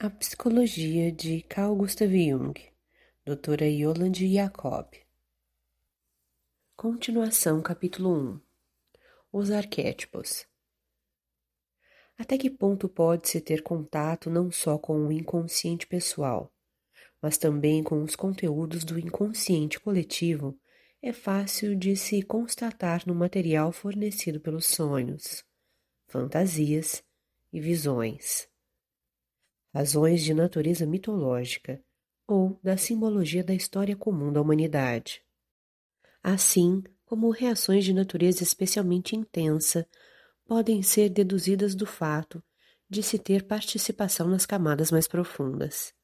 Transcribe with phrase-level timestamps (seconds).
[0.00, 2.54] A Psicologia de Carl Gustav Jung,
[3.24, 4.86] Doutora Yolande Jacob.
[6.76, 8.40] Continuação, capítulo 1
[9.32, 10.46] Os arquétipos.
[12.16, 16.54] Até que ponto pode-se ter contato não só com o inconsciente pessoal,
[17.20, 20.56] mas também com os conteúdos do inconsciente coletivo,
[21.02, 25.44] é fácil de se constatar no material fornecido pelos sonhos,
[26.06, 27.02] fantasias
[27.52, 28.48] e visões
[29.72, 31.82] razões de natureza mitológica
[32.26, 35.22] ou da simbologia da história comum da humanidade,
[36.22, 39.88] assim como reações de natureza especialmente intensa
[40.46, 42.42] podem ser deduzidas do fato
[42.88, 45.94] de se ter participação nas camadas mais profundas.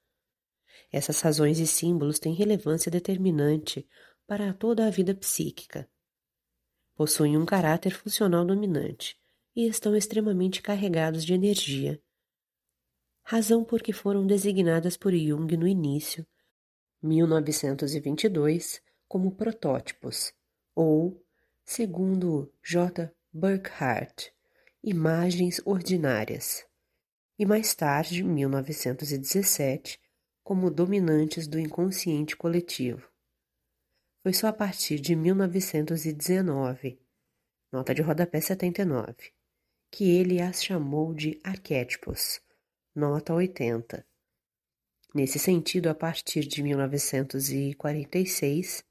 [0.93, 3.87] Essas razões e símbolos têm relevância determinante
[4.27, 5.89] para toda a vida psíquica.
[6.95, 9.19] Possuem um caráter funcional dominante
[9.57, 12.01] e estão extremamente carregados de energia
[13.27, 16.27] razão por que foram designadas por Jung no início,
[17.03, 20.35] 1922, como protótipos,
[20.75, 21.25] ou,
[21.65, 23.11] segundo J.
[23.33, 24.31] Burckhardt,
[24.83, 26.67] imagens ordinárias,
[27.39, 29.99] e mais tarde, 1917,
[30.43, 33.09] como dominantes do inconsciente coletivo.
[34.23, 37.01] Foi só a partir de 1919,
[37.73, 39.33] nota de rodapé 79,
[39.91, 42.44] que ele as chamou de arquétipos
[42.95, 44.07] nota 80.
[45.13, 48.85] Nesse sentido, a partir de 1946,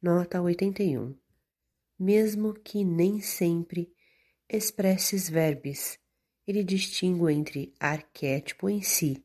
[0.00, 1.18] nota 81.
[1.98, 3.92] Mesmo que nem sempre
[4.48, 5.98] expresses verbis,
[6.46, 9.24] ele distingue entre arquétipo em si,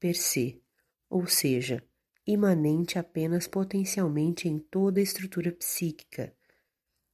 [0.00, 0.60] per se,
[1.08, 1.80] ou seja,
[2.26, 6.34] imanente apenas potencialmente em toda a estrutura psíquica,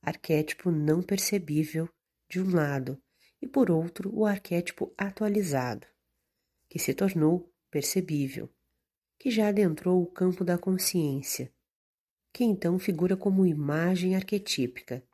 [0.00, 1.90] arquétipo não percebível,
[2.26, 2.98] de um lado,
[3.40, 5.86] e por outro, o arquétipo atualizado
[6.78, 8.48] que se tornou percebível,
[9.18, 11.52] que já adentrou o campo da consciência,
[12.32, 15.04] que então figura como imagem arquetípica,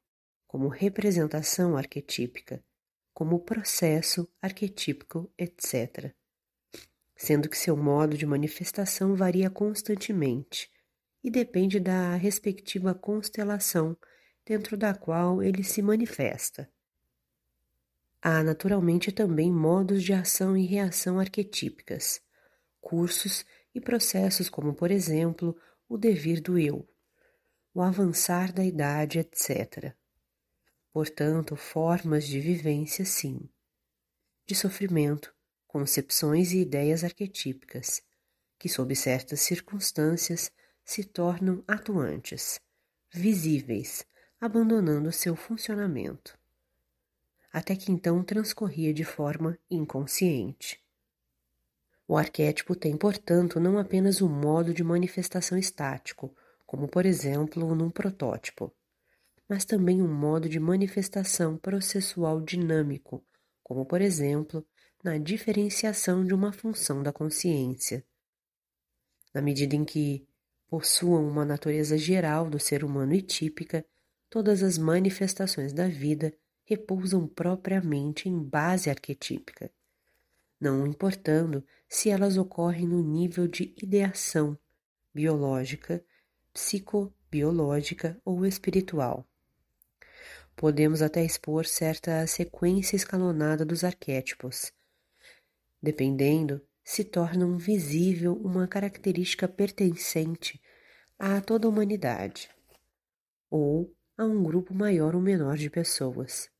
[0.47, 2.63] como representação arquetípica,
[3.15, 6.15] como processo arquetípico, etc.
[7.17, 10.71] Sendo que seu modo de manifestação varia constantemente
[11.23, 13.97] e depende da respectiva constelação
[14.45, 16.71] dentro da qual ele se manifesta.
[18.27, 22.23] Há naturalmente também modos de ação e reação arquetípicas,
[22.81, 25.55] cursos e processos como, por exemplo,
[25.87, 26.89] o devir do eu,
[27.75, 29.95] o avançar da idade, etc.
[30.91, 33.47] Portanto, formas de vivência, sim,
[34.47, 35.35] de sofrimento,
[35.67, 38.01] concepções e ideias arquetípicas,
[38.59, 40.51] que, sob certas circunstâncias,
[40.83, 42.59] se tornam atuantes,
[43.13, 44.07] visíveis,
[44.41, 46.43] abandonando seu funcionamento
[47.55, 50.85] até que então transcorria de forma inconsciente.
[52.09, 56.35] O arquétipo tem, portanto, não apenas um modo de manifestação estático,
[56.67, 58.75] como por exemplo num protótipo,
[59.49, 63.25] mas também um modo de manifestação processual dinâmico,
[63.63, 64.67] como por exemplo
[65.05, 68.05] na diferenciação de uma função da consciência.
[69.33, 70.27] Na medida em que
[70.69, 73.87] possuam uma natureza geral do ser humano e típica,
[74.29, 79.71] todas as manifestações da vida repousam propriamente em base arquetípica,
[80.61, 84.59] não importando se elas ocorrem no nível de ideação
[85.13, 86.05] biológica,
[86.53, 89.27] psicobiológica ou espiritual.
[90.57, 94.73] Podemos até expor certa sequência escalonada dos arquétipos.
[95.83, 100.61] Dependendo, se tornam visível uma característica pertencente
[101.19, 102.51] a toda a humanidade,
[103.51, 106.54] ou a um grupo maior ou menor de pessoas.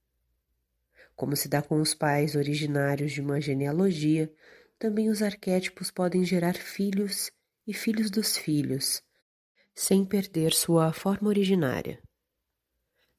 [1.15, 4.33] Como se dá com os pais originários de uma genealogia,
[4.79, 7.31] também os arquétipos podem gerar filhos
[7.67, 9.03] e filhos dos filhos,
[9.75, 12.03] sem perder sua forma originária.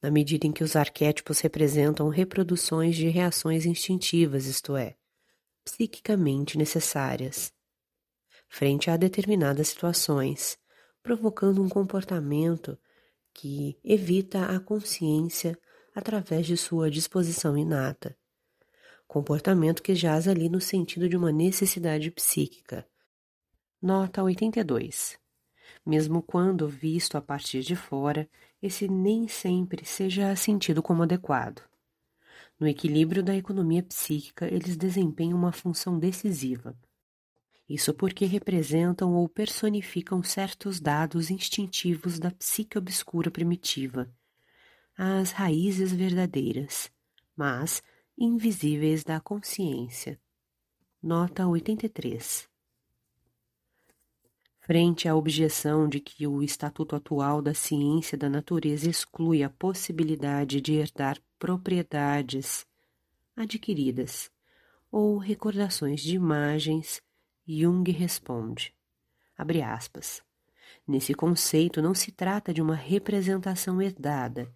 [0.02, 4.94] Na medida em que os arquétipos representam reproduções de reações instintivas, isto é,
[5.64, 7.52] psiquicamente necessárias,
[8.48, 10.58] frente a determinadas situações,
[11.02, 12.78] provocando um comportamento
[13.32, 15.58] que evita a consciência
[15.96, 18.14] através de sua disposição inata.
[19.08, 22.86] Comportamento que jaz ali no sentido de uma necessidade psíquica.
[23.80, 25.18] Nota 82.
[25.86, 28.28] Mesmo quando visto a partir de fora,
[28.62, 31.62] esse nem sempre seja sentido como adequado.
[32.60, 36.76] No equilíbrio da economia psíquica, eles desempenham uma função decisiva.
[37.66, 44.12] Isso porque representam ou personificam certos dados instintivos da psique obscura primitiva,
[44.98, 46.90] as raízes verdadeiras,
[47.36, 47.82] mas
[48.16, 50.18] invisíveis da consciência.
[51.02, 52.48] Nota 83.
[54.58, 60.62] Frente à objeção de que o estatuto atual da ciência da natureza exclui a possibilidade
[60.62, 62.66] de herdar propriedades
[63.36, 64.30] adquiridas
[64.90, 67.02] ou recordações de imagens,
[67.46, 68.74] Jung responde,
[69.36, 70.22] abre aspas,
[70.88, 74.50] nesse conceito não se trata de uma representação herdada,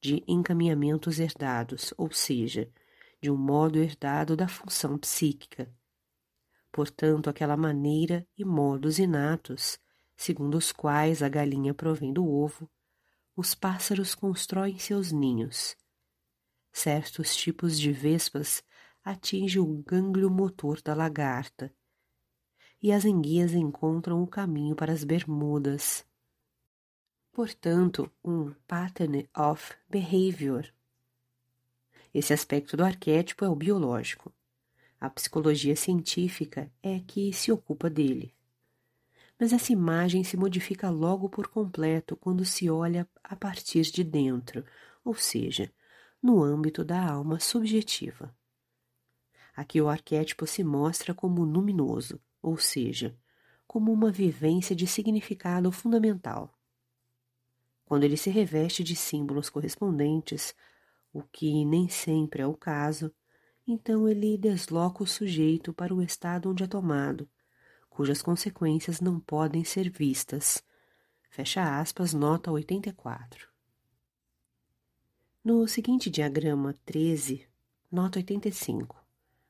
[0.00, 2.70] de encaminhamentos herdados, ou seja,
[3.20, 5.72] de um modo herdado da função psíquica.
[6.70, 9.78] Portanto, aquela maneira e modos inatos,
[10.16, 12.70] segundo os quais a galinha provém do ovo,
[13.34, 15.76] os pássaros constroem seus ninhos.
[16.72, 18.62] Certos tipos de vespas
[19.04, 21.74] atingem o gânglio motor da lagarta,
[22.80, 26.06] e as enguias encontram o caminho para as bermudas.
[27.38, 30.68] Portanto, um pattern of behavior
[32.12, 34.32] esse aspecto do arquétipo é o biológico.
[35.00, 38.34] A psicologia científica é que se ocupa dele.
[39.38, 44.64] Mas essa imagem se modifica logo por completo quando se olha a partir de dentro,
[45.04, 45.72] ou seja,
[46.20, 48.36] no âmbito da alma subjetiva.
[49.54, 53.16] Aqui o arquétipo se mostra como luminoso, ou seja,
[53.64, 56.57] como uma vivência de significado fundamental.
[57.88, 60.54] Quando ele se reveste de símbolos correspondentes,
[61.10, 63.10] o que nem sempre é o caso,
[63.66, 67.26] então ele desloca o sujeito para o estado onde é tomado,
[67.88, 70.62] cujas consequências não podem ser vistas.
[71.30, 73.48] Fecha aspas, nota 84.
[75.42, 77.48] No seguinte diagrama 13,
[77.90, 79.02] nota 85,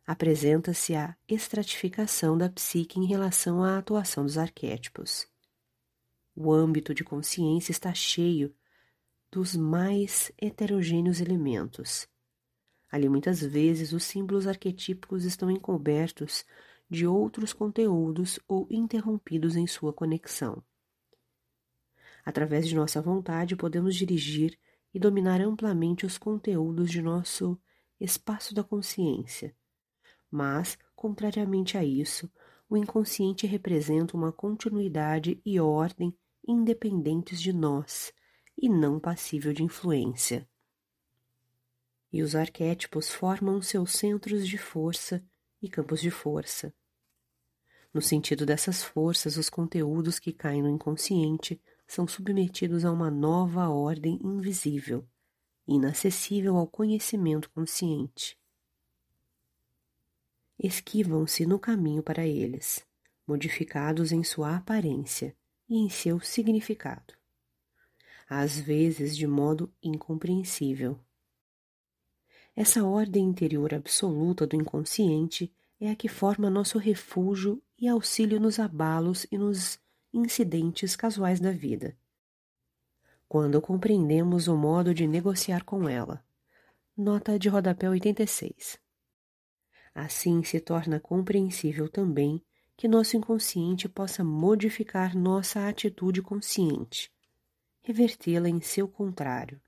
[0.07, 5.27] apresenta-se a estratificação da psique em relação à atuação dos arquétipos.
[6.41, 8.55] O âmbito de consciência está cheio
[9.29, 12.09] dos mais heterogêneos elementos.
[12.89, 16.45] Ali muitas vezes os símbolos arquetípicos estão encobertos
[16.89, 20.63] de outros conteúdos ou interrompidos em sua conexão.
[22.25, 24.57] Através de nossa vontade, podemos dirigir
[24.95, 27.61] e dominar amplamente os conteúdos de nosso
[27.99, 29.53] espaço da consciência.
[30.31, 32.31] Mas, contrariamente a isso,
[32.71, 36.17] o inconsciente representa uma continuidade e ordem
[36.49, 38.11] independentes de nós
[38.57, 40.49] e não passível de influência.
[42.11, 45.23] E os arquétipos formam seus centros de força
[45.61, 46.75] e campos de força.
[47.93, 53.69] No sentido dessas forças, os conteúdos que caem no inconsciente são submetidos a uma nova
[53.69, 55.07] ordem invisível,
[55.67, 58.39] inacessível ao conhecimento consciente.
[60.59, 62.85] Esquivam-se no caminho para eles,
[63.27, 65.38] modificados em sua aparência
[65.69, 67.19] e em seu significado
[68.29, 70.99] às vezes de modo incompreensível.
[72.55, 78.59] Essa ordem interior absoluta do inconsciente é a que forma nosso refúgio e auxílio nos
[78.59, 79.79] abalos e nos
[80.13, 81.97] incidentes casuais da vida.
[83.29, 86.25] Quando compreendemos o modo de negociar com ela.
[86.97, 88.79] Nota de rodapé 86.
[89.95, 92.43] Assim se torna compreensível também
[92.79, 97.13] que nosso inconsciente possa modificar nossa atitude consciente
[97.89, 99.59] revertê-la em seu contrário.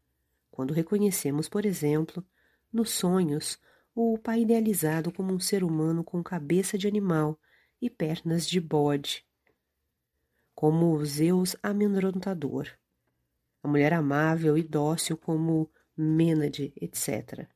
[0.51, 2.23] Quando reconhecemos, por exemplo,
[2.71, 3.59] nos sonhos,
[3.95, 7.41] o pai idealizado como um ser humano com cabeça de animal
[7.81, 9.25] e pernas de bode,
[10.55, 12.69] como o Zeus amedrontador,
[13.63, 17.49] a mulher amável e dócil como Mênade, etc.,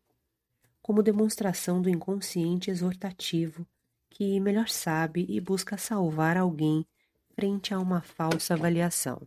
[0.80, 3.66] como demonstração do inconsciente exortativo
[4.14, 6.86] que melhor sabe e busca salvar alguém
[7.34, 9.20] frente a uma falsa avaliação.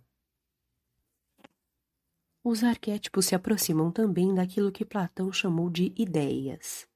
[2.41, 6.87] Os arquétipos se aproximam também daquilo que Platão chamou de ideias.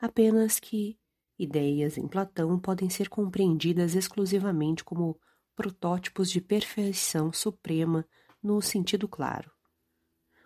[0.00, 0.98] Apenas que
[1.38, 5.20] ideias em Platão podem ser compreendidas exclusivamente como
[5.54, 8.06] protótipos de perfeição suprema
[8.42, 9.50] no sentido claro,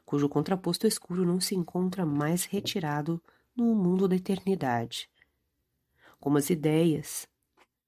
[0.05, 3.23] cujo contraposto escuro não se encontra mais retirado
[3.55, 5.09] no mundo da eternidade.
[6.23, 7.26] Como as ideias,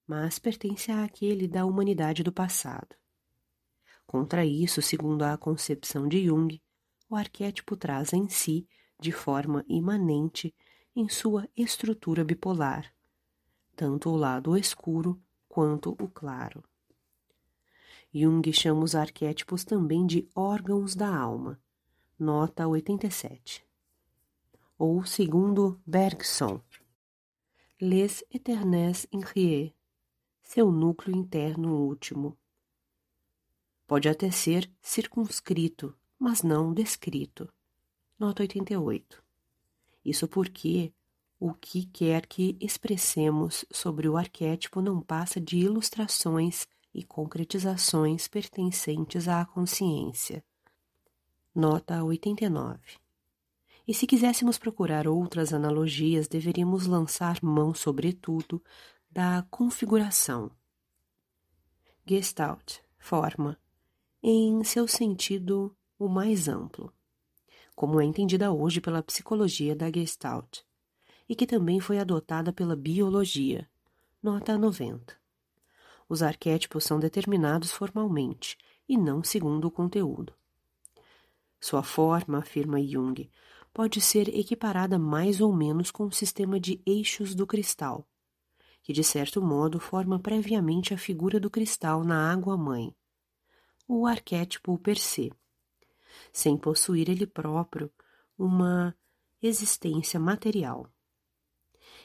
[0.04, 2.96] mas pertence àquele da humanidade do passado.
[4.04, 6.60] Contra isso, segundo a concepção de Jung,
[7.08, 8.66] o arquétipo traz em si,
[8.98, 10.52] de forma imanente,
[10.96, 12.92] em sua estrutura bipolar,
[13.76, 15.16] tanto o lado escuro
[15.48, 16.64] quanto o claro.
[18.12, 21.56] Jung chama os arquétipos também de órgãos da alma,
[22.18, 23.64] nota 87.
[24.76, 26.60] Ou, segundo Bergson,
[27.84, 29.74] les éternels inriés,
[30.42, 32.38] seu núcleo interno último,
[33.86, 37.52] Pode até ser circunscrito, mas não descrito.
[38.18, 39.22] Nota 88.
[40.02, 40.90] Isso porque
[41.38, 49.28] o que quer que expressemos sobre o arquétipo não passa de ilustrações e concretizações pertencentes
[49.28, 50.42] à consciência.
[51.54, 53.03] Nota 89.
[53.86, 58.62] E se quiséssemos procurar outras analogias, deveríamos lançar mão, sobretudo,
[59.10, 60.50] da configuração.
[62.06, 63.58] Gestalt, forma,
[64.22, 66.92] em seu sentido o mais amplo,
[67.74, 70.60] como é entendida hoje pela psicologia da Gestalt,
[71.28, 73.68] e que também foi adotada pela biologia.
[74.22, 75.14] Nota 90.
[76.08, 78.56] Os arquétipos são determinados formalmente
[78.88, 80.34] e não segundo o conteúdo.
[81.60, 83.30] Sua forma, afirma Jung,
[83.74, 88.08] pode ser equiparada mais ou menos com o sistema de eixos do cristal,
[88.80, 92.94] que de certo modo forma previamente a figura do cristal na água-mãe,
[93.88, 95.32] o arquétipo per se,
[96.32, 97.90] sem possuir ele próprio
[98.38, 98.96] uma
[99.42, 100.88] existência material.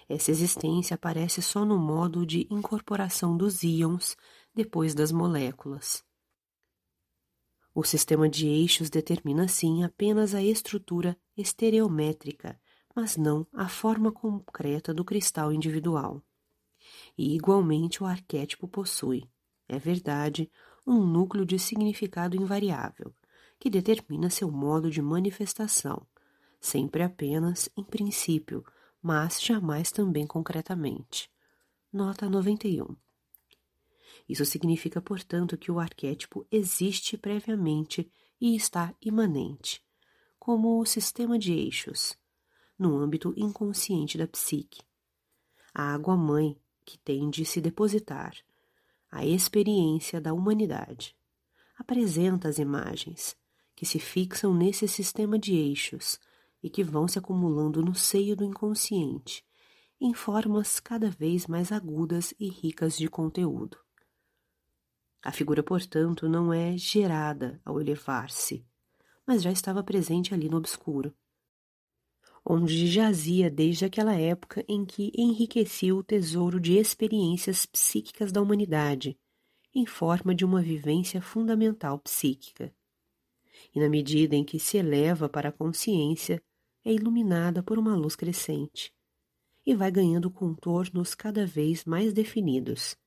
[0.10, 4.18] Essa existência aparece só no modo de incorporação dos íons
[4.56, 6.04] depois das moléculas.
[7.74, 12.60] O sistema de eixos determina, sim, apenas a estrutura estereométrica,
[12.96, 16.22] mas não a forma concreta do cristal individual.
[17.18, 19.30] E, igualmente, o arquétipo possui,
[19.68, 20.50] é verdade,
[20.86, 23.14] um núcleo de significado invariável,
[23.60, 26.08] que determina seu modo de manifestação,
[26.60, 28.64] sempre apenas em princípio,
[29.02, 31.30] mas jamais também concretamente.
[31.94, 32.96] Nota 91.
[34.30, 39.84] Isso significa, portanto, que o arquétipo existe previamente e está imanente,
[40.38, 42.16] como o sistema de eixos,
[42.78, 44.84] no âmbito inconsciente da psique.
[45.74, 46.56] A água-mãe
[46.86, 48.36] que tem de se depositar,
[49.12, 51.16] a experiência da humanidade.
[51.78, 53.36] Apresenta as imagens,
[53.76, 56.20] que se fixam nesse sistema de eixos,
[56.62, 59.44] e que vão se acumulando no seio do inconsciente,
[60.00, 63.78] em formas cada vez mais agudas e ricas de conteúdo.
[65.22, 68.66] A figura, portanto, não é gerada ao elevar-se,
[69.28, 71.14] mas já estava presente ali no obscuro,
[72.46, 79.20] onde jazia desde aquela época em que enriqueceu o tesouro de experiências psíquicas da humanidade,
[79.76, 82.74] em forma de uma vivência fundamental psíquica.
[83.76, 86.42] E na medida em que se eleva para a consciência,
[86.84, 88.92] é iluminada por uma luz crescente
[89.66, 92.98] e vai ganhando contornos cada vez mais definidos,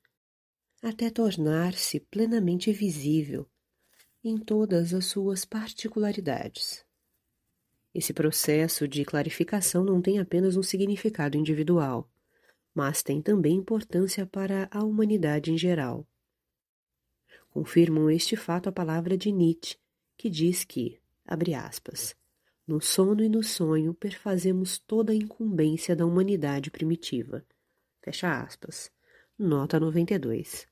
[0.83, 3.49] até tornar-se plenamente visível
[4.25, 6.85] em todas as suas particularidades.
[7.95, 12.11] Esse processo de clarificação não tem apenas um significado individual,
[12.75, 16.05] mas tem também importância para a humanidade em geral.
[17.51, 19.77] Confirmam este fato a palavra de Nietzsche,
[20.17, 22.17] que diz que, abre aspas,
[22.67, 27.45] no sono e no sonho perfazemos toda a incumbência da humanidade primitiva.
[28.01, 28.91] Fecha aspas.
[29.39, 30.72] Nota 92.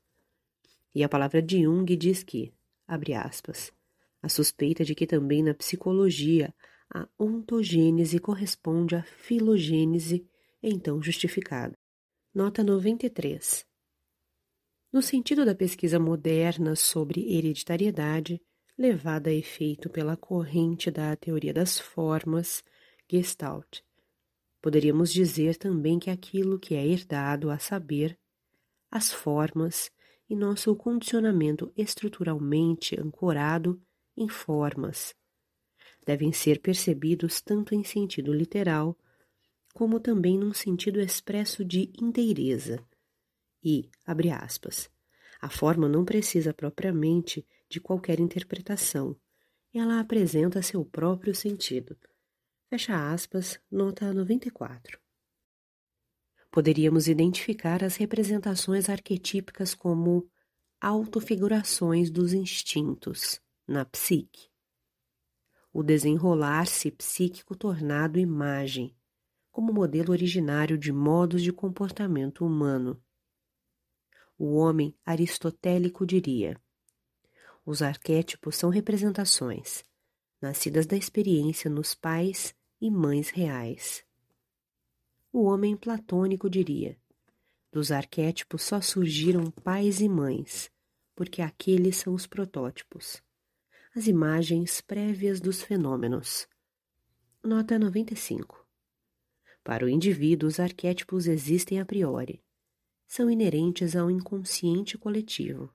[0.93, 2.53] E a palavra de Jung diz que,
[2.87, 3.71] abre aspas,
[4.21, 6.53] a suspeita de que também na psicologia
[6.93, 10.27] a ontogênese corresponde à filogênese
[10.61, 11.77] então justificada.
[12.33, 13.65] Nota 93.
[14.91, 18.41] No sentido da pesquisa moderna sobre hereditariedade,
[18.77, 22.63] levada a efeito pela corrente da teoria das formas,
[23.09, 23.81] Gestalt.
[24.61, 28.17] Poderíamos dizer também que aquilo que é herdado, a saber,
[28.89, 29.89] as formas
[30.31, 33.81] e nosso condicionamento estruturalmente ancorado
[34.15, 35.13] em formas,
[36.05, 38.97] devem ser percebidos tanto em sentido literal,
[39.73, 42.81] como também num sentido expresso de inteireza.
[43.61, 44.89] E, abre aspas,
[45.41, 49.13] a forma não precisa propriamente de qualquer interpretação.
[49.73, 51.97] Ela apresenta seu próprio sentido.
[52.69, 55.00] Fecha aspas, nota 94.
[56.51, 60.29] Poderíamos identificar as representações arquetípicas como
[60.79, 64.49] autofigurações dos instintos na psique.
[65.71, 68.93] O desenrolar-se psíquico tornado imagem,
[69.49, 73.01] como modelo originário de modos de comportamento humano
[74.41, 76.59] o homem aristotélico diria:
[77.63, 79.83] os arquétipos são representações,
[80.41, 84.03] nascidas da experiência nos pais e mães reais.
[85.31, 86.97] O homem platônico diria:
[87.71, 90.71] dos arquétipos só surgiram pais e mães,
[91.15, 93.21] porque aqueles são os protótipos,
[93.95, 96.47] as imagens prévias dos fenômenos.
[97.43, 98.65] Nota 95.
[99.63, 102.41] Para o indivíduo, os arquétipos existem a priori
[103.11, 105.69] são inerentes ao inconsciente coletivo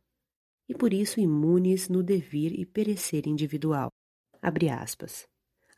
[0.66, 3.92] e por isso imunes no devir e perecer individual.
[4.40, 5.28] Abre aspas.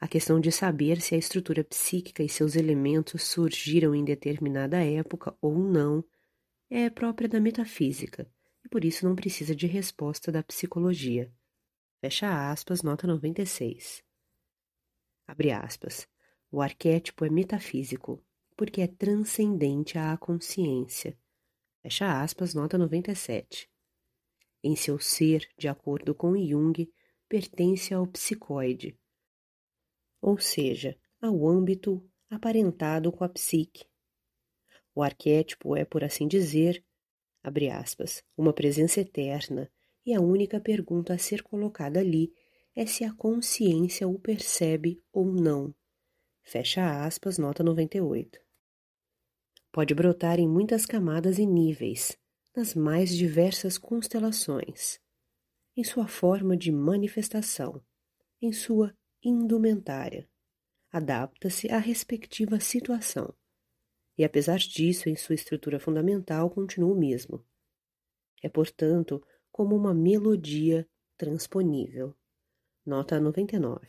[0.00, 5.36] A questão de saber se a estrutura psíquica e seus elementos surgiram em determinada época
[5.40, 6.04] ou não
[6.70, 8.30] é própria da metafísica
[8.64, 11.32] e por isso não precisa de resposta da psicologia.
[12.00, 14.04] Fecha aspas, nota 96.
[15.26, 16.06] Abre aspas.
[16.50, 18.24] O arquétipo é metafísico,
[18.56, 21.18] porque é transcendente à consciência.
[21.82, 23.68] Fecha aspas, nota 97.
[24.62, 26.88] Em seu ser, de acordo com Jung,
[27.28, 28.98] pertence ao psicoide,
[30.20, 33.86] ou seja, ao âmbito aparentado com a psique.
[34.94, 36.84] O arquétipo é, por assim dizer,
[37.42, 39.70] abre aspas, uma presença eterna,
[40.04, 42.32] e a única pergunta a ser colocada ali
[42.74, 45.74] é se a consciência o percebe ou não.
[46.42, 48.40] Fecha aspas, nota 98.
[49.70, 52.16] Pode brotar em muitas camadas e níveis,
[52.56, 54.98] nas mais diversas constelações,
[55.76, 57.82] em sua forma de manifestação,
[58.40, 58.96] em sua
[59.28, 60.28] indumentária.
[60.90, 63.34] Adapta-se à respectiva situação.
[64.16, 67.44] E apesar disso, em sua estrutura fundamental continua o mesmo.
[68.42, 72.14] É, portanto, como uma melodia transponível.
[72.84, 73.86] Nota 99.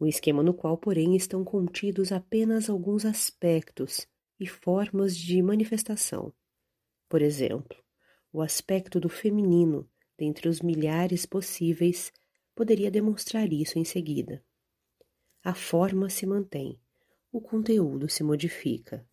[0.00, 4.06] Um esquema no qual, porém, estão contidos apenas alguns aspectos
[4.38, 6.32] e formas de manifestação.
[7.08, 7.76] Por exemplo,
[8.32, 9.88] o aspecto do feminino,
[10.18, 12.12] dentre os milhares possíveis,
[12.54, 14.44] poderia demonstrar isso em seguida.
[15.42, 16.78] A forma se mantém,
[17.32, 19.06] o conteúdo se modifica.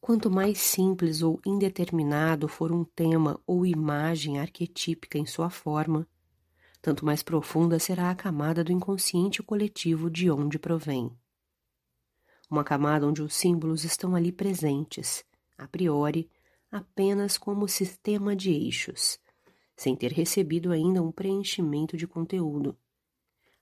[0.00, 6.08] Quanto mais simples ou indeterminado for um tema ou imagem arquetípica em sua forma,
[6.80, 11.14] tanto mais profunda será a camada do inconsciente coletivo de onde provém.
[12.50, 15.22] Uma camada onde os símbolos estão ali presentes,
[15.58, 16.30] a priori,
[16.70, 19.18] apenas como sistema de eixos,
[19.80, 22.76] sem ter recebido ainda um preenchimento de conteúdo,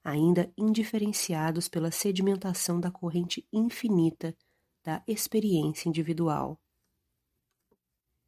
[0.02, 4.36] ainda indiferenciados pela sedimentação da corrente infinita
[4.82, 6.60] da experiência individual.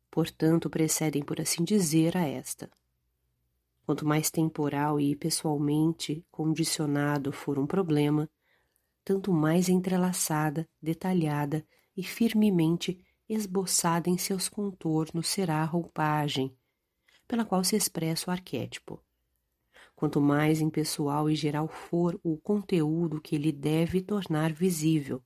[0.09, 2.71] Portanto, precedem, por assim dizer, a esta.
[3.85, 8.31] Quanto mais temporal e pessoalmente condicionado for um problema,
[9.05, 16.57] tanto mais entrelaçada, detalhada e firmemente esboçada em seus contornos será a roupagem
[17.31, 19.01] pela qual se expressa o arquétipo.
[19.95, 25.23] Quanto mais impessoal e geral for o conteúdo que ele deve tornar visível,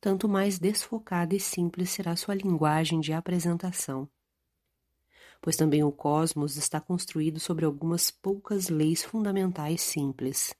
[0.00, 4.08] tanto mais desfocada e simples será sua linguagem de apresentação.
[5.42, 10.54] Pois também o cosmos está construído sobre algumas poucas leis fundamentais simples.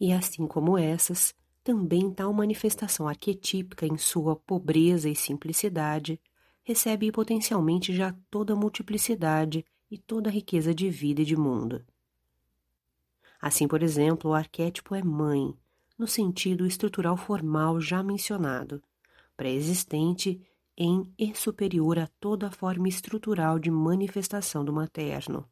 [0.00, 6.18] E assim como essas, também tal manifestação arquetípica em sua pobreza e simplicidade
[6.62, 11.84] recebe potencialmente já toda a multiplicidade e toda a riqueza de vida e de mundo.
[13.40, 15.54] Assim, por exemplo, o arquétipo é mãe,
[15.98, 18.82] no sentido estrutural formal já mencionado,
[19.36, 20.40] pré-existente
[20.76, 25.48] em e superior a toda forma estrutural de manifestação do materno.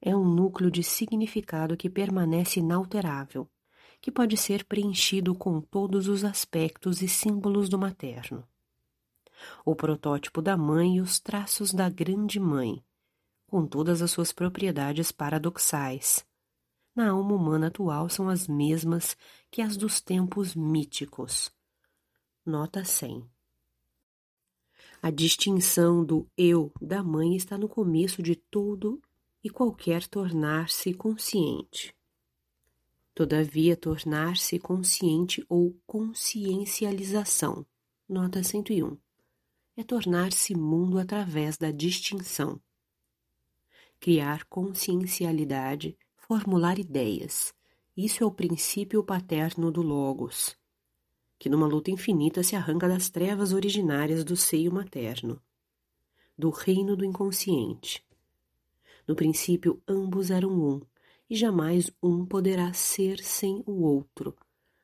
[0.00, 3.48] É um núcleo de significado que permanece inalterável,
[4.00, 8.46] que pode ser preenchido com todos os aspectos e símbolos do materno.
[9.64, 12.82] O protótipo da mãe e os traços da grande mãe,
[13.46, 16.24] com todas as suas propriedades paradoxais,
[16.94, 19.16] na alma humana atual são as mesmas
[19.50, 21.52] que as dos tempos míticos.
[22.46, 23.28] Nota 100.
[25.02, 29.02] A distinção do eu da mãe está no começo de todo
[29.42, 31.94] e qualquer tornar-se consciente.
[33.14, 37.66] Todavia, tornar-se consciente ou consciencialização,
[38.08, 38.96] nota 101,
[39.76, 42.60] é tornar-se mundo através da distinção.
[43.98, 47.52] Criar consciencialidade formular ideias.
[47.96, 50.56] Isso é o princípio paterno do Logos,
[51.38, 55.40] que numa luta infinita se arranca das trevas originárias do seio materno,
[56.36, 58.04] do reino do inconsciente.
[59.06, 60.80] No princípio, ambos eram um,
[61.28, 64.34] e jamais um poderá ser sem o outro,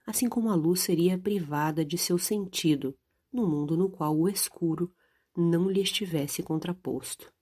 [0.07, 2.97] assim como a luz seria privada de seu sentido
[3.33, 4.93] no mundo no qual o escuro
[5.37, 7.33] não lhe estivesse contraposto.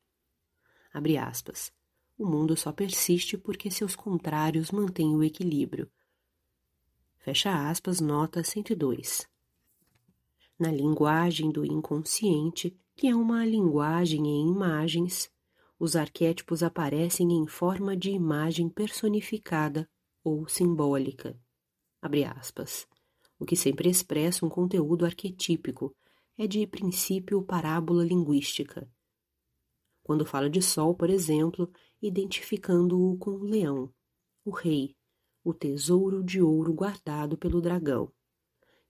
[0.92, 1.72] Abre aspas
[2.18, 5.88] o mundo só persiste porque seus contrários mantêm o equilíbrio.
[7.18, 9.29] Fecha aspas, nota 102.
[10.59, 15.31] Na linguagem do inconsciente, que é uma linguagem em imagens,
[15.79, 19.88] os arquétipos aparecem em forma de imagem personificada
[20.24, 21.40] ou simbólica.
[22.03, 22.88] Abre aspas.
[23.38, 25.94] O que sempre expressa um conteúdo arquetípico
[26.37, 28.90] é de princípio parábola linguística.
[30.03, 31.70] Quando fala de sol, por exemplo,
[32.01, 33.92] identificando-o com o leão,
[34.44, 34.96] o rei,
[35.44, 38.11] o tesouro de ouro guardado pelo dragão,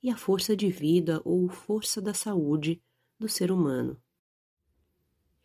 [0.03, 2.81] e a força de vida ou força da saúde
[3.19, 4.01] do ser humano.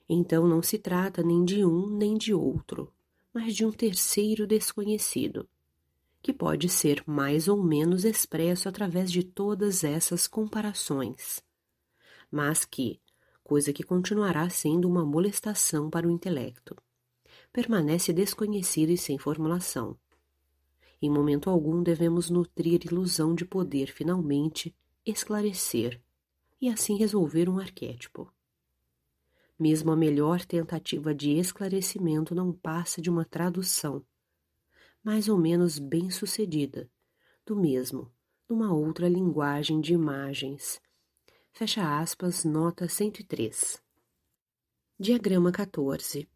[0.07, 2.93] Então não se trata nem de um nem de outro,
[3.33, 5.49] mas de um terceiro desconhecido,
[6.23, 11.43] que pode ser mais ou menos expresso através de todas essas comparações,
[12.31, 13.01] mas que,
[13.43, 16.77] coisa que continuará sendo uma molestação para o intelecto,
[17.51, 19.97] permanece desconhecido e sem formulação.
[21.01, 24.73] Em momento algum devemos nutrir ilusão de poder finalmente
[25.05, 26.01] esclarecer
[26.61, 28.31] e assim resolver um arquétipo.
[29.59, 34.01] Mesmo a melhor tentativa de esclarecimento não passa de uma tradução,
[35.03, 36.89] mais ou menos bem sucedida,
[37.45, 38.09] do mesmo,
[38.47, 40.81] numa outra linguagem de imagens.
[41.51, 43.83] Fecha aspas, nota 103.
[44.97, 46.29] Diagrama 14.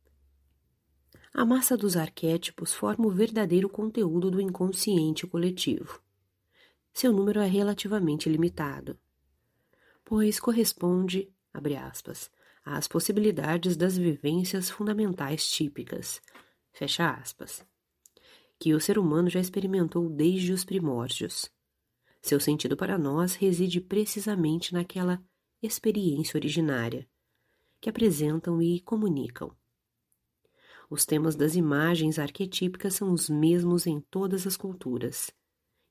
[1.33, 6.01] A massa dos arquétipos forma o verdadeiro conteúdo do inconsciente coletivo.
[6.91, 8.99] Seu número é relativamente limitado,
[10.03, 12.29] pois corresponde, abre aspas,
[12.65, 16.21] às possibilidades das vivências fundamentais típicas,
[16.73, 17.63] fecha aspas,
[18.59, 21.51] que o ser humano já experimentou desde os primórdios.
[22.21, 25.23] Seu sentido para nós reside precisamente naquela
[25.61, 27.07] experiência originária,
[27.79, 29.55] que apresentam e comunicam.
[30.89, 35.31] Os temas das imagens arquetípicas são os mesmos em todas as culturas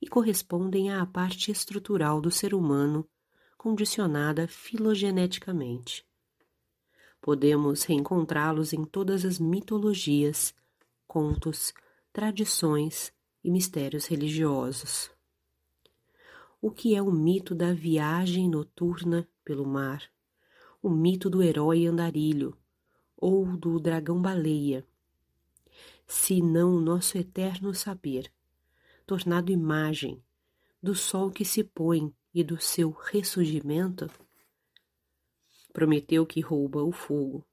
[0.00, 3.08] e correspondem à parte estrutural do ser humano
[3.56, 6.06] condicionada filogeneticamente
[7.26, 10.54] podemos reencontrá-los em todas as mitologias,
[11.08, 11.74] contos,
[12.16, 13.12] tradições
[13.44, 15.10] e mistérios religiosos.
[16.62, 20.02] O que é o mito da viagem noturna pelo mar,
[20.82, 22.56] o mito do herói andarilho
[23.18, 24.82] ou do dragão-baleia,
[26.06, 28.32] se não o nosso eterno saber,
[29.04, 30.24] tornado imagem
[30.82, 34.10] do sol que se põe e do seu ressurgimento?
[35.70, 37.46] Prometeu que rouba o fogo.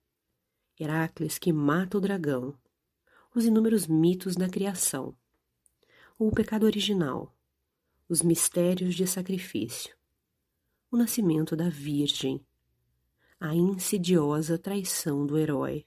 [0.79, 2.57] Heracles que mata o dragão.
[3.35, 5.15] Os inúmeros mitos da criação.
[6.17, 7.35] O pecado original.
[8.07, 9.95] Os mistérios de sacrifício.
[10.91, 12.45] O nascimento da Virgem.
[13.39, 15.85] A insidiosa traição do herói.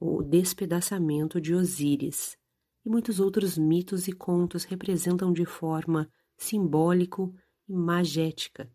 [0.00, 2.36] O despedaçamento de Osíris
[2.84, 7.34] e muitos outros mitos e contos representam de forma simbólico
[7.68, 8.70] e magética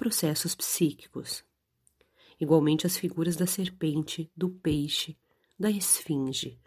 [0.00, 1.44] processos psíquicos.
[2.40, 5.14] Igualmente as figuras da serpente, do peixe,
[5.60, 6.58] da esfinge,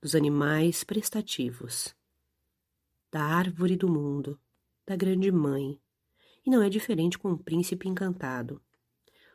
[0.00, 1.92] dos animais prestativos,
[3.10, 4.38] da árvore do mundo,
[4.86, 5.80] da grande mãe,
[6.46, 8.62] e não é diferente com o príncipe encantado,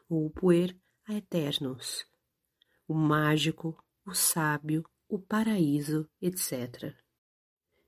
[0.07, 0.73] o puer
[1.05, 2.05] a eternos,
[2.87, 6.95] o mágico, o sábio, o paraíso, etc.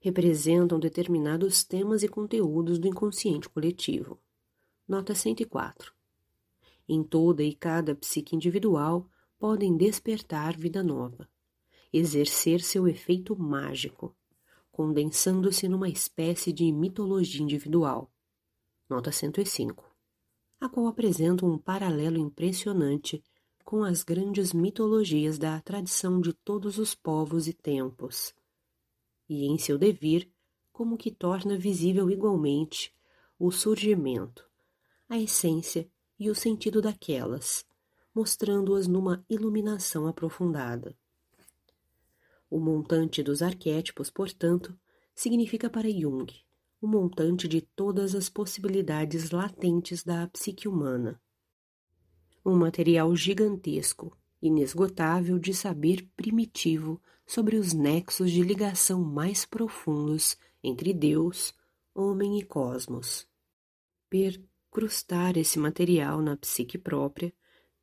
[0.02, 4.22] Representam determinados temas e conteúdos do inconsciente coletivo.
[4.86, 5.94] Nota 104.
[6.90, 9.10] Em toda e cada psique individual
[9.46, 11.30] podem despertar vida nova,
[11.94, 14.18] exercer seu efeito mágico,
[14.72, 18.12] condensando-se numa espécie de mitologia individual.
[18.90, 19.86] Nota 105.
[20.60, 23.24] A qual apresenta um paralelo impressionante
[23.64, 28.34] com as grandes mitologias da tradição de todos os povos e tempos,
[29.30, 30.28] e em seu devir,
[30.74, 32.92] como que torna visível igualmente
[33.38, 34.50] o surgimento,
[35.08, 37.64] a essência e o sentido daquelas,
[38.16, 40.98] mostrando-as numa iluminação aprofundada.
[42.50, 44.74] O montante dos arquétipos, portanto,
[45.14, 46.26] significa para Jung
[46.82, 51.20] o montante de todas as possibilidades latentes da psique humana.
[52.46, 60.94] Um material gigantesco, inesgotável de saber primitivo sobre os nexos de ligação mais profundos entre
[60.94, 61.54] Deus,
[61.94, 63.28] homem e cosmos.
[64.10, 67.34] Per crustar esse material na psique própria,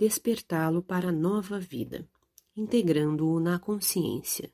[0.02, 2.08] despertá-lo para a nova vida,
[2.56, 4.52] integrando-o na consciência.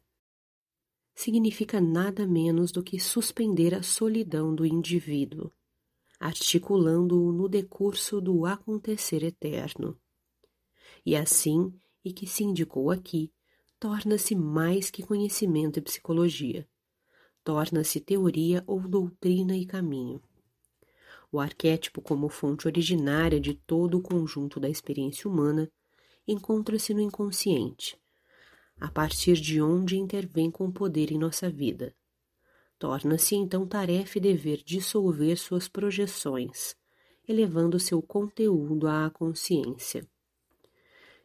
[1.14, 5.50] Significa nada menos do que suspender a solidão do indivíduo,
[6.20, 9.98] articulando-o no decurso do acontecer eterno.
[11.04, 11.72] E assim,
[12.04, 13.32] e que se indicou aqui,
[13.80, 16.68] torna-se mais que conhecimento e psicologia,
[17.42, 20.20] torna-se teoria ou doutrina e caminho
[21.30, 25.70] o arquétipo como fonte originária de todo o conjunto da experiência humana,
[26.26, 27.98] encontra-se no inconsciente,
[28.80, 31.94] a partir de onde intervém com poder em nossa vida.
[32.78, 36.76] Torna-se então tarefa e dever dissolver suas projeções,
[37.26, 40.08] elevando seu conteúdo à consciência.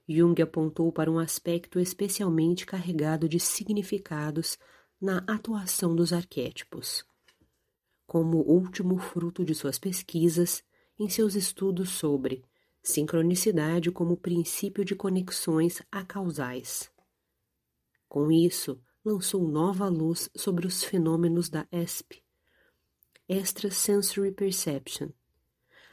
[0.07, 4.57] Jung apontou para um aspecto especialmente carregado de significados
[4.99, 7.05] na atuação dos arquétipos.
[8.13, 10.63] Como último fruto de suas pesquisas,
[10.99, 12.45] em seus estudos sobre
[12.80, 16.91] sincronicidade como princípio de conexões acausais.
[18.08, 22.23] Com isso, lançou nova luz sobre os fenômenos da ESP,
[23.28, 25.10] Extrasensory Perception,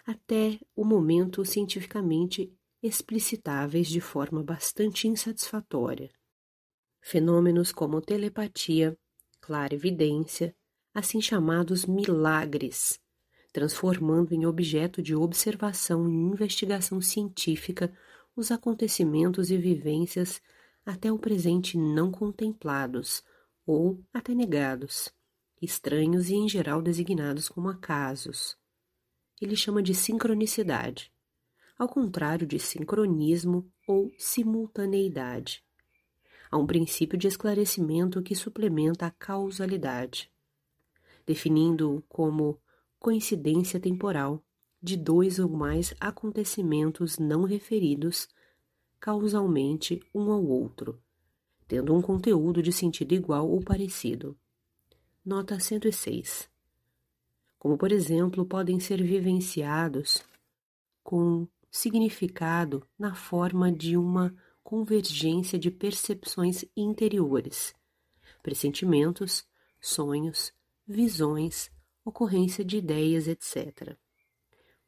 [0.05, 6.11] até o momento cientificamente explicitáveis de forma bastante insatisfatória.
[7.01, 8.95] Fenômenos como telepatia,
[9.41, 10.55] clarividência,
[11.01, 13.01] assim chamados milagres,
[13.53, 17.93] transformando em objeto de observação e investigação científica
[18.37, 20.41] os acontecimentos e vivências
[20.85, 23.23] até o presente não contemplados
[23.67, 25.09] ou até negados,
[25.61, 28.57] estranhos e em geral designados como acasos.
[29.41, 31.13] Ele chama de sincronicidade,
[31.79, 35.65] ao contrário de sincronismo ou simultaneidade.
[36.51, 40.31] Há um princípio de esclarecimento que suplementa a causalidade,
[41.31, 42.59] definindo-o como
[42.99, 44.43] coincidência temporal
[44.83, 48.27] de dois ou mais acontecimentos não referidos
[48.99, 51.01] causalmente um ao outro,
[51.69, 54.37] tendo um conteúdo de sentido igual ou parecido.
[55.25, 56.51] Nota 106.
[57.61, 60.25] Como, por exemplo, podem ser vivenciados
[61.05, 67.73] com significado na forma de uma convergência de percepções interiores,
[68.43, 69.49] pressentimentos,
[69.81, 70.53] sonhos,
[70.91, 71.71] visões,
[72.05, 73.97] ocorrência de ideias, etc.,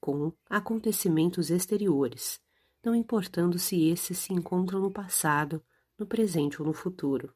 [0.00, 2.40] com acontecimentos exteriores,
[2.84, 5.62] não importando se esses se encontram no passado,
[5.96, 7.32] no presente ou no futuro.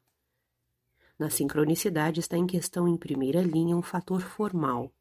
[1.17, 4.93] Na sincronicidade está em questão em primeira linha um fator formal,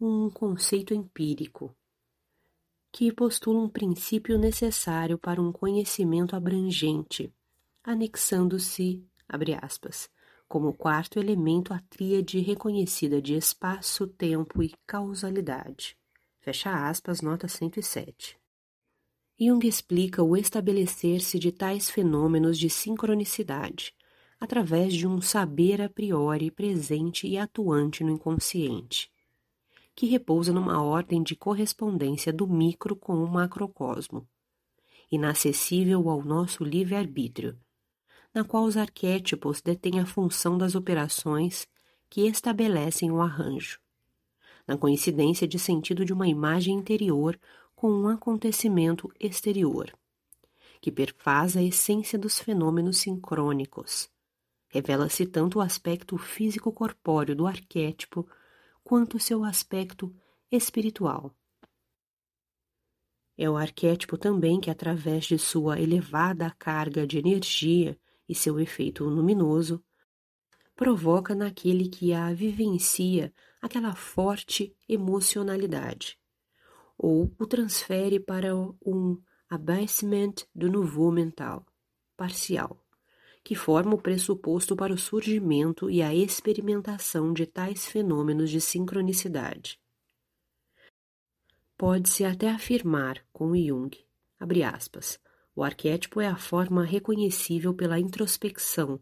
[0.00, 1.74] um conceito empírico,
[2.90, 7.32] que postula um princípio necessário para um conhecimento abrangente,
[7.84, 10.10] anexando-se, abre aspas,
[10.48, 15.96] como quarto elemento a tríade reconhecida de espaço, tempo e causalidade.
[16.40, 18.38] Fecha aspas, nota 107.
[19.38, 23.92] Jung explica o estabelecer-se de tais fenômenos de sincronicidade
[24.38, 29.10] através de um saber a priori presente e atuante no inconsciente,
[29.94, 34.28] que repousa numa ordem de correspondência do micro com o macrocosmo,
[35.10, 37.58] inacessível ao nosso livre-arbítrio,
[38.36, 41.66] na qual os arquétipos detêm a função das operações
[42.06, 43.80] que estabelecem o arranjo,
[44.68, 47.40] na coincidência de sentido de uma imagem interior
[47.74, 49.90] com um acontecimento exterior,
[50.82, 54.10] que perfaz a essência dos fenômenos sincrônicos.
[54.68, 58.28] Revela-se tanto o aspecto físico-corpóreo do arquétipo
[58.84, 60.14] quanto seu aspecto
[60.52, 61.34] espiritual.
[63.38, 69.04] É o arquétipo também que, através de sua elevada carga de energia e seu efeito
[69.04, 69.84] luminoso,
[70.74, 76.18] provoca naquele que a vivencia aquela forte emocionalidade,
[76.96, 81.64] ou o transfere para um abaissement do nouveau mental,
[82.16, 82.84] parcial,
[83.42, 89.80] que forma o pressuposto para o surgimento e a experimentação de tais fenômenos de sincronicidade.
[91.78, 93.90] Pode-se até afirmar, com Jung,
[94.38, 95.18] abre aspas,
[95.56, 99.00] o arquétipo é a forma reconhecível pela introspecção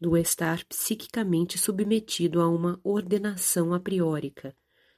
[0.00, 4.56] do estar psiquicamente submetido a uma ordenação a priórica.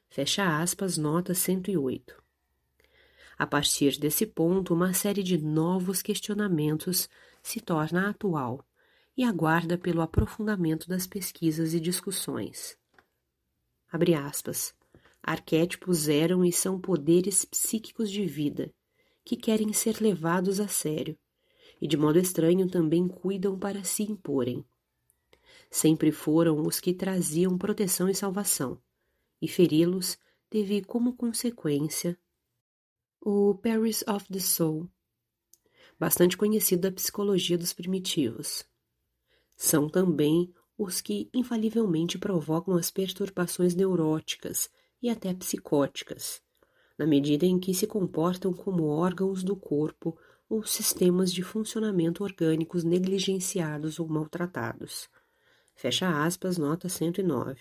[0.09, 2.23] Fecha aspas, nota 108.
[3.37, 7.09] A partir desse ponto, uma série de novos questionamentos
[7.43, 8.65] se torna atual
[9.17, 12.79] e aguarda pelo aprofundamento das pesquisas e discussões.
[13.91, 14.73] Abre aspas.
[15.21, 18.73] Arquétipos eram e são poderes psíquicos de vida
[19.25, 21.19] que querem ser levados a sério
[21.81, 24.65] e de modo estranho também cuidam para se imporem.
[25.71, 28.81] Sempre foram os que traziam proteção e salvação,
[29.41, 32.19] e feri-los teve como consequência
[33.21, 34.91] o Paris of the Soul,
[35.99, 38.65] bastante conhecido da psicologia dos primitivos.
[39.57, 44.71] São também os que infalivelmente provocam as perturbações neuróticas
[45.03, 46.43] e até psicóticas,
[47.01, 52.85] na medida em que se comportam como órgãos do corpo ou sistemas de funcionamento orgânicos
[52.85, 55.09] negligenciados ou maltratados.
[55.75, 57.59] Fecha aspas, nota 109.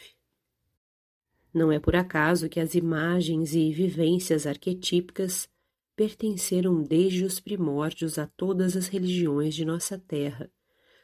[1.53, 5.47] Não é por acaso que as imagens e vivências arquetípicas
[5.95, 10.51] pertenceram desde os primórdios a todas as religiões de nossa terra,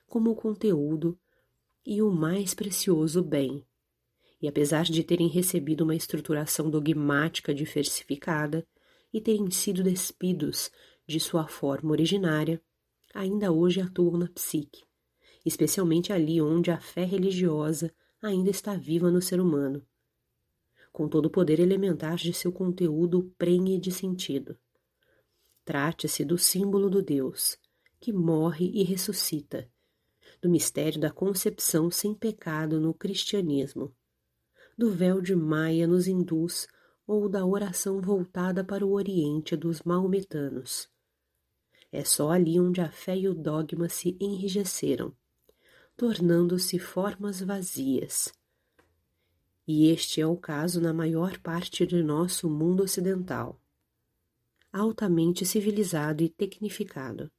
[0.05, 1.17] como o conteúdo
[1.85, 3.65] e o mais precioso bem,
[4.45, 8.65] e apesar de terem recebido uma estruturação dogmática diversificada
[9.11, 10.71] e terem sido despidos
[11.07, 12.61] de sua forma originária,
[13.13, 14.85] ainda hoje atuam na psique
[15.45, 19.85] especialmente ali onde a fé religiosa ainda está viva no ser humano,
[20.91, 24.57] com todo o poder elementar de seu conteúdo prenhe de sentido.
[25.63, 27.57] Trate-se do símbolo do Deus,
[27.99, 29.69] que morre e ressuscita,
[30.41, 33.95] do mistério da concepção sem pecado no cristianismo,
[34.77, 36.67] do véu de Maia nos hindus
[37.07, 40.89] ou da oração voltada para o Oriente dos maometanos.
[41.91, 45.15] É só ali onde a fé e o dogma se enrijeceram,
[45.95, 48.33] tornando-se formas vazias.
[49.65, 53.61] E este é o caso na maior parte de nosso mundo ocidental,
[54.73, 57.31] altamente civilizado e tecnificado,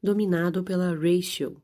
[0.00, 1.60] dominado pela ratio,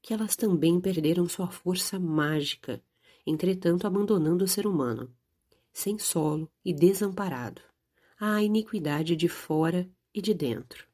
[0.00, 2.82] que elas também perderam sua força mágica,
[3.26, 5.12] entretanto abandonando o ser humano
[5.72, 7.62] sem solo e desamparado,
[8.18, 10.86] à iniquidade de fora e de dentro.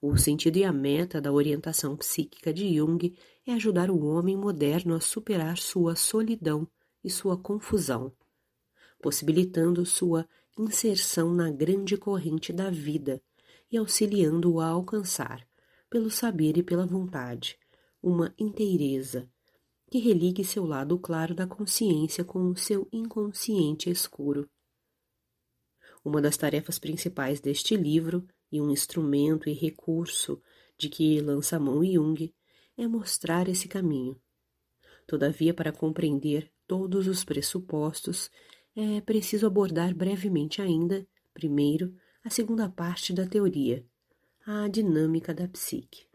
[0.00, 3.16] O sentido e a meta da orientação psíquica de Jung
[3.46, 6.66] é ajudar o homem moderno a superar sua solidão
[7.02, 8.12] e sua confusão,
[9.02, 10.26] possibilitando sua
[10.58, 13.20] inserção na grande corrente da vida
[13.70, 15.46] e auxiliando-o a alcançar,
[15.88, 17.58] pelo saber e pela vontade,
[18.02, 19.28] uma inteireza
[19.90, 24.48] que religue seu lado claro da consciência com o seu inconsciente escuro.
[26.04, 30.40] Uma das tarefas principais deste livro, e um instrumento e recurso
[30.78, 32.32] de que lança a mão Jung,
[32.76, 34.20] é mostrar esse caminho.
[35.06, 38.30] Todavia, para compreender todos os pressupostos,
[38.74, 43.84] é preciso abordar brevemente ainda, primeiro, a segunda parte da teoria,
[44.46, 46.09] a dinâmica da psique.